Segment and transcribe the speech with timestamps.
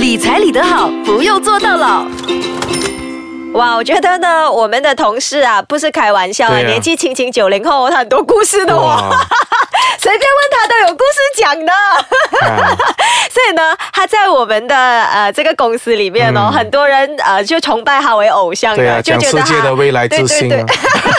[0.00, 2.06] 理财理得好，不用做到老。
[3.52, 6.58] 哇，我觉得呢，我们的同事啊，不是开玩笑啊，啊。
[6.60, 9.10] 年纪轻轻九零后，他很多故事的哦，哇，
[10.00, 11.70] 随便问他都有故事讲的。
[11.70, 12.74] 啊
[13.30, 16.52] 所以呢，他在我们的呃这个公司里面哦，嗯。
[16.52, 20.64] 很多人呃就崇拜他为偶像的，对啊，就觉得他界的未来之星啊对。
[20.64, 20.66] 对，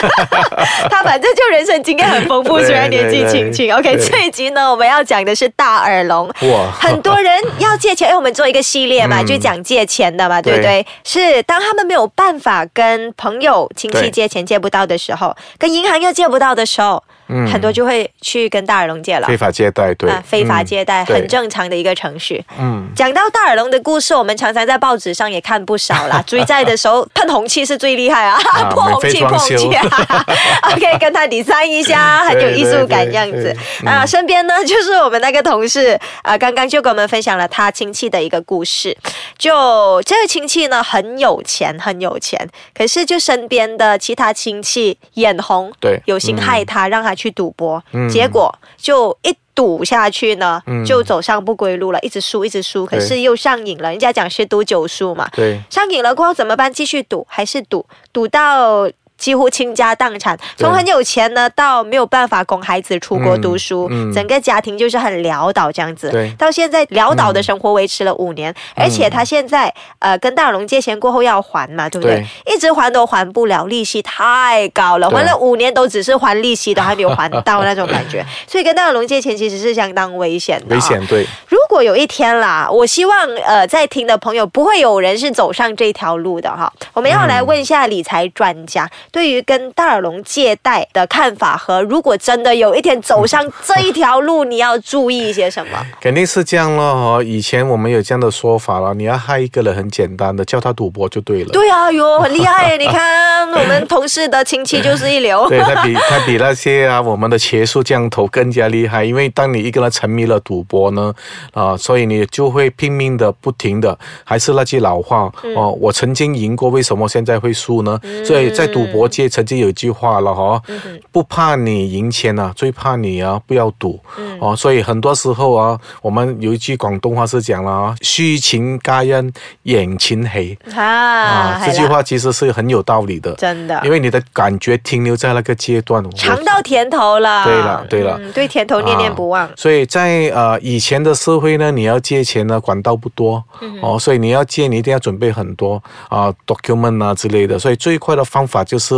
[0.90, 3.72] 他反正就人生经验很丰富， 虽然年纪轻轻。
[3.74, 6.28] OK，这一集呢，我们要讲的是大耳聋。
[6.42, 10.82] 哇很多人要借钱，因为我们做一个系列嘛，嗯就讲借钱的嘛，对不对？
[10.82, 17.02] 对是当他们没有办法跟朋友、亲戚借钱借不到的时候，跟银行又借不到的时候，
[17.32, 19.26] 嗯很多就会去跟大耳窿借了。
[19.26, 22.44] 非法借贷，对啊，，非法借贷、嗯很，正常的一个程序。
[22.58, 26.22] 嗯，讲到大耳窿的故事，我们常常在报纸上也看不少啦。
[26.26, 28.38] 追债的时候喷红气是最厉害啊，
[28.70, 30.26] 泼红气、免费装修泼红气、啊。
[30.74, 33.54] OK，跟他 design 一下，很有艺术感这样子。
[33.84, 38.96] 啊，身边呢就是我们那个同事，呃，刚刚就跟我们分享了他亲戚的一个故事。
[39.38, 42.38] 就这个亲戚呢很有钱，很有钱，
[42.74, 49.36] 可是就身边的其他亲戚眼红，对有心害他，让他去赌博，嗯结果就一。
[49.54, 53.90] 赌下去呢，嗯就走上不归路了，一直输，一直输，可是又上瘾了。
[53.90, 56.72] 人家讲十赌九输嘛，对，上瘾了过后怎么办？
[56.72, 57.84] 继续赌还是赌？
[58.14, 58.88] 赌到
[59.22, 66.10] 几乎倾家荡产，从很有钱呢到没有办法供孩子出国读书，整个家庭就是很潦倒这样子。
[66.10, 66.28] 对。
[66.36, 72.26] 到现在潦倒的生活维持了五年，而且他现在呃跟大龙借钱过后要还嘛，对不对？
[72.52, 80.80] 一直还都还不了，利息太高了，还了五年都只是还利息，都还没有还到那种感觉， 所以跟大龙借钱其实是相当危险的、危。
[80.80, 86.72] 险，对，如果有一天啦，我希望呃在听的朋友不会有人是走上这条路的哈。
[86.92, 95.86] 我们要来问一下理财专家，对于跟大耳窿借贷的看法和如果真的有一天走上这一条路，你要注意一些什么？
[96.00, 97.22] 肯定是这样了哦。
[97.24, 101.50] 以前我们有这样的说法了，你要害一个人很简单的，叫他赌博就对了。
[101.52, 102.76] 对啊，哟，很厉害耶！
[102.78, 105.46] 你看我们同事的亲戚就是一流。
[105.50, 111.12] 对他比他比那些啊我们的茄树降头更加厉害，因为当你一个人沉迷了赌博呢，
[111.52, 118.00] 啊，所以你就会拼命的不停的，还是那句老话、哦，我曾经赢过，为什么现在会输呢？
[118.24, 120.62] 所以在赌博界曾经有一句话了哈、哦，
[121.10, 123.98] 不怕你赢钱啊，最怕你啊不要赌、
[124.40, 129.32] 哦，所以很多时候啊，我们有一句广东话是讲了啊，虚情皆因
[129.64, 133.34] 贏錢起啊啊，這句话其实是很有道理的。
[133.34, 137.44] 真的因为你的感觉停留在那个阶段，尝到甜头了。
[137.44, 139.48] 对了对了嗯对甜头念念不忘。
[139.56, 148.91] 所以在呃以前的社会呢，你要借钱呢管道不多、嗯哦，所以你要借你一定要准备很多啊、document 啊之类的，所以最快的方法就是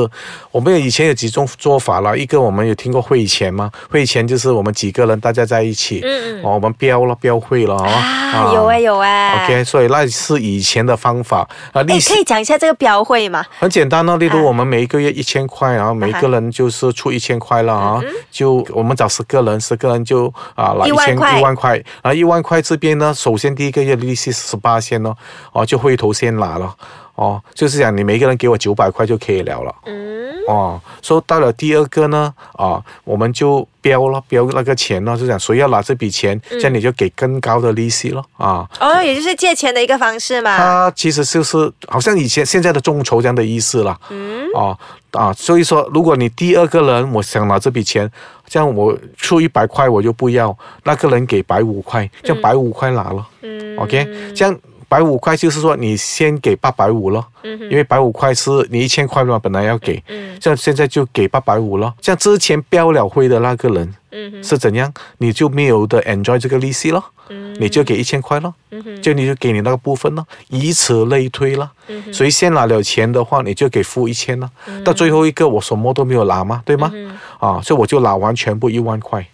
[0.51, 3.71] 我们以前有几种做法了，一个我们有听过汇钱吗？
[3.91, 11.49] 汇钱就是我们几个人大家在一起，嗯哦，我们标了标会了哦，啊，有哎、有哎、OK，所以那是以前的方法。
[11.73, 13.45] 啊，利哎，息可以讲一下这个标会吗？
[13.59, 18.01] 很简单哦，例啊如我们每一个月一千块，然后每个人就是出一千块了啊，
[18.31, 21.39] 就我们找十个人，十个人就啊拿一万千块。
[21.39, 25.17] 一万块，然后一万块这边呢，首先第一个月利息十八先哦，
[25.53, 26.75] 哦就会头先拿了。
[27.15, 29.75] 哦，就是讲你每个人给我九百块就可以了了。
[29.87, 38.69] 嗯，哦，说到了第二个呢，啊，我们就标了标那个钱呢，就讲谁要拿这笔钱，这样你就给更高的利息了啊。
[38.81, 40.57] 哦，也就是借钱的一个方式嘛。
[40.57, 43.99] 它其实就是好像以前现在的众筹这样的意思了。
[44.11, 44.45] 嗯。
[44.55, 44.77] 哦
[45.13, 48.11] 啊，所以说，如果你第二个人我想拿这笔钱，
[48.49, 53.25] 这样我出一百块我就不要，那个人给百五块，这样百五块拿了。
[53.43, 54.57] 嗯 OK，这样
[54.95, 61.93] 百五块就是说你先给八百五了，因为百五块是你一千块嘛，本来要给，嗯这样现在就给八百五了。
[62.01, 68.55] 像之前标了会的那个人嗯是怎样，你就没有的 enjoy 这个利息了，嗯你就给一千块了，
[69.03, 71.73] 就你就给你那个部分了，以此类推了。
[71.89, 74.49] 嗯谁先拿了钱的话，你就给付一千了。
[74.85, 76.93] 到最后一个我什么都没有拿嘛，对吗？
[77.41, 79.27] 啊，所以我就拿完全部一万块。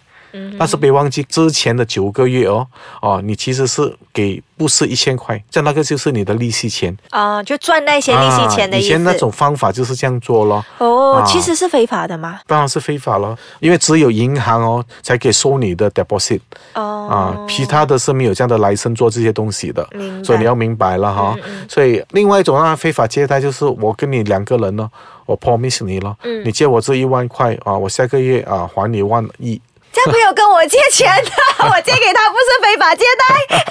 [0.59, 2.67] 但是别忘记之前的九个月哦，
[3.01, 6.97] 哦，你其实是给不是一千块，这那个就是你的利息钱。
[7.11, 8.87] 啊、就赚那些利息钱的意思。
[8.87, 12.41] 啊以前那种方法就是这样做咯，哦，啊其实是非法的吗。
[12.47, 16.41] 当然是非法了，因为只有银行哦才可以收你的 deposit
[16.75, 19.87] 哦，啊，其他的是没有这样的来生做这些东西的
[20.25, 21.37] 所以你要明白了哈。
[21.69, 24.89] 所以另外一种啊非法借贷就是我跟你两个人呢，
[25.27, 29.61] 我 promise 你了，嗯你借我这一万块啊，我下个月啊还你万一。
[29.93, 31.31] 这样朋友跟我借钱的，
[31.67, 33.63] 我借给他不是非法借贷。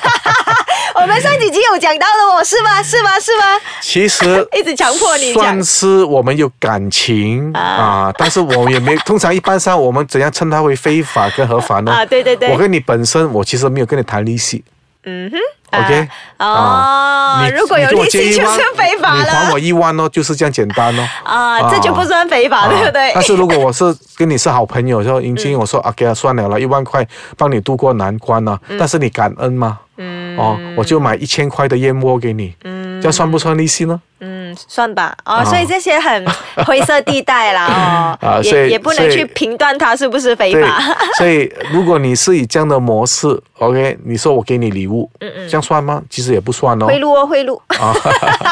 [1.01, 2.81] 我们上几集有讲到的哦，是吗？
[2.83, 3.19] 是吗？
[3.19, 3.44] 是吗？
[3.81, 11.92] 其实 一直强迫你算是我们有感情啊啊但是我也没通常一般上我们怎样称它为非法跟合法呢？
[11.94, 14.63] 啊对对对我跟你本身我其实没有跟你谈利息。
[15.06, 15.38] 嗯哼，
[15.71, 16.07] OK，
[16.39, 21.07] 哦，你如果有利息就是非法你还我一万哦，就是这样简单哦。
[21.24, 23.12] 啊，这就不算非法，对不对啊？
[23.16, 23.83] 但是如果我是
[24.16, 27.06] 跟你是好朋友，说银青，我说啊，给他算了了，一万块
[27.38, 29.80] 帮你度过难关了、但是你感恩吗？
[29.98, 34.00] 嗯，哦，我就买一千块的燕窝给你，嗯，这样算不算利息呢？
[34.21, 36.25] 嗯，算吧，哦，所以这些很
[36.65, 40.79] 灰色地带啦，哦，啊所以也也不能去评断它是不是非法。，
[41.17, 43.27] 所以如果你是以这样的模式
[43.59, 46.01] ，OK，你说我给你礼物，嗯这样算吗？
[46.09, 46.87] 其实也不算哦。
[46.87, 47.93] 贿赂哦，贿赂，啊，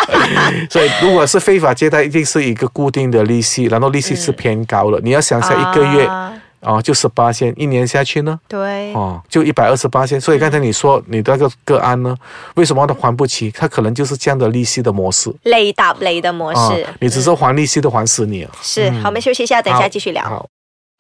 [0.70, 5.00] 所以如果是非法借贷，一定是一个固定的利息，然后利息是偏高的。
[5.02, 10.20] 你要想想一个月啊哦，就十八千，一年下去呢，对，哦，就一百二十八千。
[10.20, 12.16] 所以刚才你说你那个个案呢，
[12.56, 13.52] 为什么他还不起？
[13.52, 15.34] 他可能就是这样的利息的模式。
[15.44, 18.52] 累打累的模啊式，，你只是还利息都还死你了。
[18.62, 20.24] 是好，我们休息一下，等一下继续聊。
[20.24, 20.48] 好，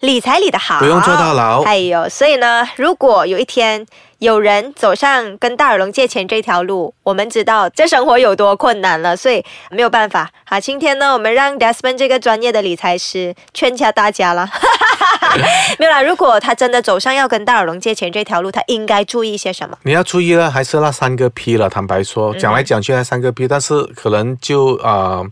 [0.01, 1.63] 理财理得好，不用坐大牢。
[1.63, 3.85] 哎呦，所以呢，如果有一天
[4.19, 10.31] 有人走上跟大耳窿借钱这条路，我们知道这生活有多困难了，所以没有办法。
[10.43, 14.49] 好，今天呢，我们让 Desmond 这个专业的理财师劝下大家了。
[15.77, 19.77] 没有啦，如果他真的走上要跟大耳窿借钱这条路，他应该注意些什么？
[19.83, 21.69] 你要注意了，还是那三个 P 了。
[21.69, 25.23] 坦白说，嗯讲来讲去那三个 P，但是可能就呃，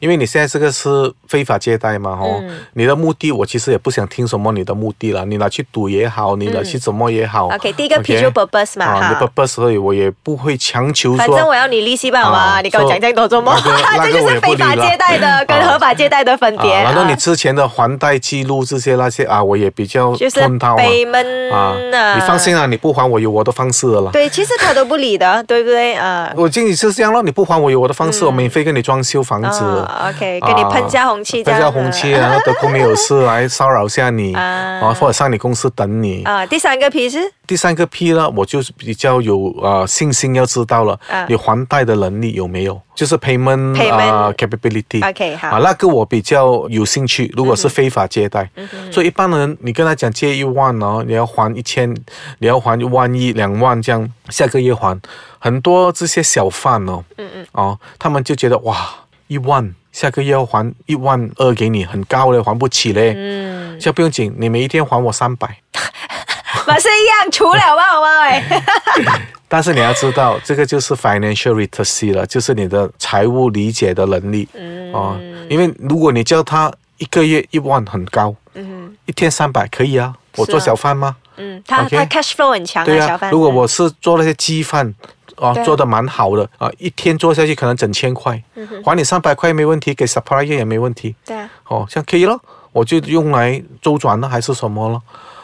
[0.00, 7.46] 因为你现在这个是非法借贷嘛，哦，嗯你的目的我其实也不想听什么你的目的了，你拿去赌也好，你拿去怎么也好。
[7.48, 8.31] 嗯 OK，第一个 P 就？
[8.32, 11.18] Purpose 嘛，所以我也不会强求说。
[11.18, 13.54] 反正我要你利息吧嘛，啊你跟我讲这样多做么？
[13.64, 16.72] 那个 那这就是非法借贷的跟合法借贷的分别。
[16.72, 20.76] 啊，然后你啊之前的还贷记录这些那些啊，我也比较就是吞套啊。
[20.76, 21.74] 背闷啊，
[22.14, 24.10] 你放心啊，你不还我有我的方式的了。
[24.12, 25.94] 对，其实他都不理的， 对不对？
[25.94, 29.62] 啊、我经理是这样咯，你不还我有我的方式，我免费给你装修房子。
[29.64, 36.22] 哦，OK，给你喷下红漆这喷样，下红漆， 然后得空没有事来骚扰下你，啊啊，或者上你公司等你。
[36.24, 36.44] 啊。
[36.46, 45.06] 第三个 P 是第三个 P 呢，我就是比较有呃信心，要知道了啊，你还贷的能力有没有，就是 payment 啊 capability。
[45.06, 47.32] OK 好啊，那个我比较有兴趣。
[47.36, 51.92] 如果是非法借贷，嗯所以一般人你跟他讲借一万哦，你要还一千，
[52.38, 54.98] 你要还一万一两万这样，下个月还。
[55.38, 58.88] 很多这些小贩哦，嗯嗯，哦，他们就觉得哇，
[59.26, 63.12] 一万下个月要还一万二给你，很高嘞，还不起嘞。
[63.16, 65.58] 嗯，这不用紧，你每一天还我三百。
[66.66, 68.22] 马是一样，除了吧，好吗？
[68.22, 68.42] 喂，
[69.48, 74.48] 但是你要知道，这个就是 financial literacy 了，就是你的财务理解的能力。
[74.54, 75.18] 嗯，哦，
[75.48, 81.16] 因为如果你叫他一个月一万很高，嗯，一天三百可以啊，我做小贩吗？
[81.36, 84.94] 嗯，他他 cash flow 很强对啊小贩。，如果我是做那些鸡饭。
[85.38, 88.40] 哦啊，做的蛮好的啊，一天做下去可能整千块，
[88.84, 91.16] 还你三百块没问题，给 supplier 也没问题。
[91.24, 92.38] 对啊，哦，这样可以了，
[92.70, 95.00] 我就用来周转了，还是什么了？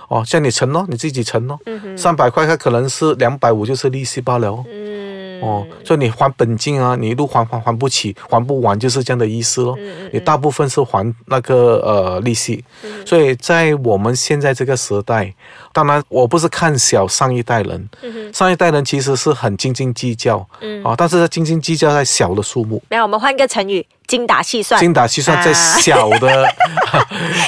[0.08, 1.58] 哦，像你存咯，你自己存咯，
[1.96, 4.48] 三百块，它可能是两百五，就是利息罢了。
[4.48, 4.64] 哦。
[4.70, 9.78] 嗯，哦，所以你还本金啊，你一路还还还不起，还不完就是这样的意思咯。
[10.12, 12.64] 你大部分是还那个呃利息，
[13.06, 15.32] 所以在我们现在这个时代，
[15.72, 17.88] 当然我不是看小上一代人，
[18.32, 20.38] 上一代人其实是很斤斤计较，
[20.82, 22.82] 啊，但是他斤斤计较在小的数目。
[22.88, 24.80] 那我们换一个成语，精打细算。
[24.80, 26.44] 精打细算在啊小的，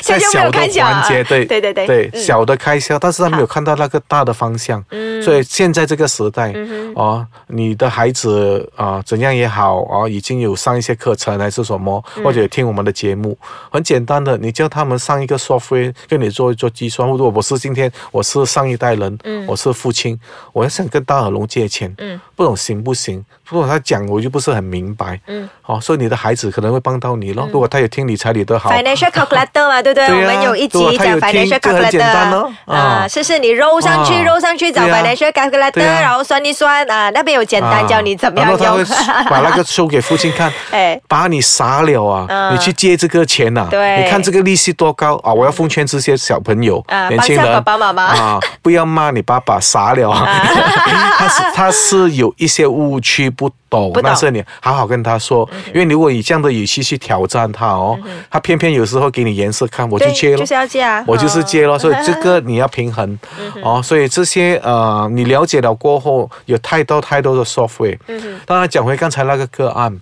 [0.02, 2.10] 在小的 环节，对对对对。
[2.14, 5.20] 小的开销，但是他没有看到那个大的方向，嗯。
[5.22, 6.52] 所以现在这个时代，
[6.94, 12.24] 哦，你的孩子啊、怎样也好啊、已经有上一些课程还是什么，嗯。
[12.24, 13.36] 或者听我们的节目，
[13.72, 17.08] 很简单的，你叫他们上一个 software，跟你做一做计算。
[17.08, 20.18] 如果我是今天我是上一代人，我是父亲，
[20.52, 22.20] 我要想跟大耳龙借钱，嗯。
[22.36, 23.24] 不懂行不行？
[23.48, 25.48] 如果他讲我就不是很明白，嗯。
[25.64, 27.48] 哦，所以你的孩子可能会帮到你咯。
[27.52, 30.06] 如果他有听理财理得好，financial calculator 嘛，对不对？
[30.06, 38.86] 对啊我们有一集讲听 financial calculator 哦啊，啊是是，你揉上去，啊揉上去找 financial calculator，然后算一算啊，那边有简单教你怎么样然后他会用。
[39.28, 42.26] 把那个收给父亲看， 哎把你傻了啊！
[42.28, 45.32] 嗯你去借这个钱呐、对你看这个利息多高啊！
[45.32, 50.26] 我要奉劝这些小朋友、啊年轻人，爸爸妈妈啊，不要骂你爸爸傻了啊！
[51.18, 57.98] 他是他是有一些误区不懂，不懂嗯但是你好好跟他说，因为如果以这样的语气去挑战他哦，
[58.28, 60.44] 他偏偏有时候给你颜色看，我就对，借了就。
[60.44, 63.18] 是要接啊，我就是接了，所以 这个你要平衡
[63.62, 63.80] 哦。
[63.82, 67.96] 所以这些呃，你了解了过后，有太多太多的 software。
[68.44, 69.96] 当然，讲回刚才那个个案，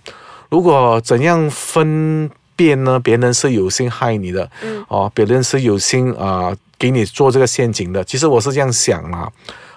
[0.49, 2.99] 如果怎样分辨呢？
[2.99, 4.49] 别人是有心害你的，
[4.87, 8.03] 哦，别人是有心啊、给你做这个陷阱的。
[8.03, 9.29] 其实我是这样想啊，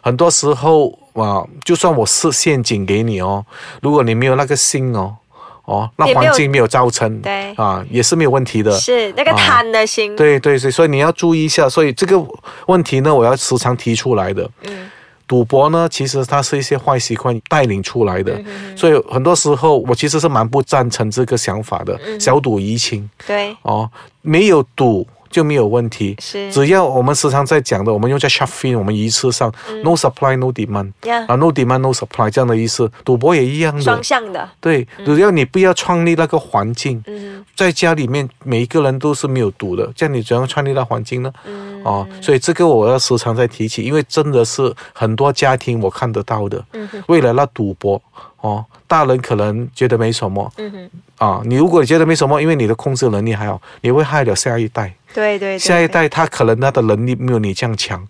[0.02, 3.42] 很多时候啊，就算我设陷阱给你哦，
[3.80, 5.16] 如果你没有那个心哦。
[5.64, 8.72] 哦，那环境没有造成，对啊，也是没有问题的。
[8.80, 10.14] 是那个贪的心。
[10.16, 11.68] 对对对，所以你要注意一下。
[11.68, 12.20] 所以这个
[12.66, 14.50] 问题呢，我要时常提出来的。
[14.64, 14.90] 嗯
[15.28, 18.44] 赌博呢，其实它是一些坏习惯带领出来嗯的，
[18.76, 23.88] 所以很多时候我其实是蛮不赞成这个想法的，嗯小赌怡情对，哦，
[24.20, 25.06] 没有赌。
[25.32, 26.52] 就没有问题，是。
[26.52, 30.92] 只要我们时常在讲的，我们用在 s h o p f i n 我们一次上、no supply no demand
[31.26, 33.80] 啊，no demand no supply 这样的意思，赌博也一样的。
[33.82, 37.44] 双，向的，对，只要你不要创立那个环境，嗯。
[37.56, 41.32] 在家里面每一个人都是没有赌的，这样你怎样创立那环境呢？
[41.46, 41.82] 嗯。
[41.84, 46.64] 哦，所以这个我要时常在提起，因为真的是很多家庭我看得到的，
[47.08, 48.00] 为了那赌博，
[48.40, 58.06] 哦，大人可能觉得没什么嗯哼，啊，你如果觉得没什么，因为你的控制能力还好，你会害了下一代，对对对，下一代他可能他的能力没有你这样强。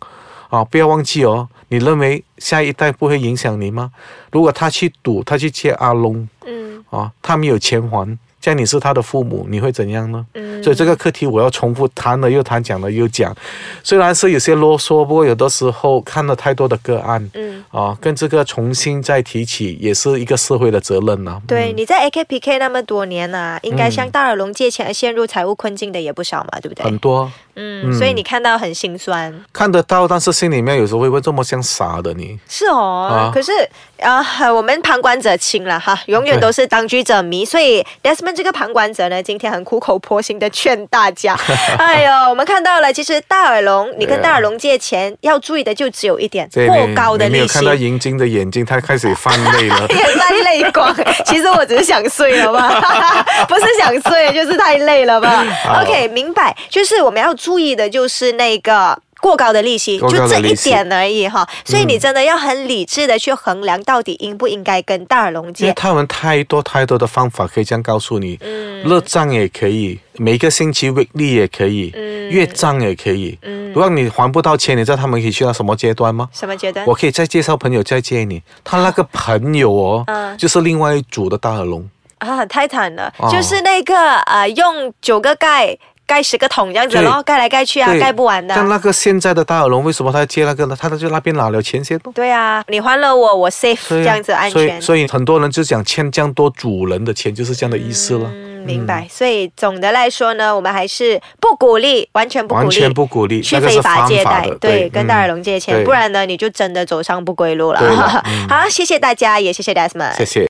[0.48, 1.48] 啊，不要忘记哦！
[1.68, 3.90] 你认为下一代不会影响你吗？
[4.30, 8.06] 如果他去赌，他去借阿龙，嗯啊，他没有钱还，
[8.38, 10.26] 这样你是他的父母，你会怎样呢？
[10.34, 13.34] 嗯，所以这个课题我要重复谈了又谈，讲了又讲，
[13.82, 17.51] 虽然是有些啰嗦，不过有的时候看了太多的个案，嗯。
[17.70, 26.84] 啊，跟这个重新再提起，也是一个社会的责任呢、对，你在 AKPK 那么多年呐、应该向大耳龙借钱而陷入财务困境的也不少嘛，对不对？
[26.84, 29.32] 很多嗯，所以你看到很心酸。
[29.52, 33.52] 看得到，但是心里面有时候会问这么像傻的你，是哦，啊可是
[34.00, 37.44] 啊、我们旁观者清了哈，永远都是当局者迷。
[37.44, 41.38] 所以 Desmond 这个旁观者呢，今天很苦口婆心的劝大家。
[41.78, 47.64] 哎呦，我们看到了，其实大耳龙，你跟大耳龙借钱要注意的就只有一点，这过高的利息看。
[47.64, 49.86] 到银晶的眼睛，他开始泛泪了。
[49.90, 50.94] 也在泪光，
[51.26, 52.68] 其实我只是想睡了吧，
[53.48, 55.44] 不是想睡，就是太累了吧。
[55.82, 58.98] OK，明白，就是我们要注意的就是那个。
[59.22, 65.72] 过高的利息，就这一点而已哈，所以你真的要很理智的去衡量，到底应不应该跟大耳龙因为借。
[65.74, 68.82] 他们太多太多的方法可以这样告诉你，嗯。
[68.82, 72.28] 热账也可以，每个星期 weekly 也可以，嗯。
[72.30, 73.38] 月账也可以。
[73.42, 73.72] 嗯。
[73.72, 76.28] 如果你还不到钱，你知道他们可以去到什么阶段吗？
[76.32, 76.84] 什么阶段？
[76.84, 80.36] 我可以再介绍朋友再借你，他那个朋友哦，嗯。
[80.36, 81.88] 就是另外一组的大耳龙，
[82.18, 83.30] 啊，太惨了，哦。
[83.30, 88.54] 就是那个呃，用九个盖盖十个桶这样子对咯，盖来盖去啊，盖不完的。
[88.54, 90.76] 像那个现在的大耳龙，为什么他要借那个呢？
[90.78, 92.12] 他就那边拿了钱先咯。
[92.14, 94.82] 对啊，你还了我，我 safe 啊这样子安所以全。
[94.82, 98.28] 所以很多人就讲欠这样多主人的钱，就是这样的意思了。
[98.32, 99.06] 嗯，明白。
[99.10, 107.80] 所以总的来说呢，我们还是不鼓励，完全不鼓励，完全不鼓励，去非法借贷对，跟大耳嗯龙借钱，不然呢，你就真的走上不归路了。
[108.48, 110.40] 好，谢谢大家，也谢谢 Desmond，谢谢。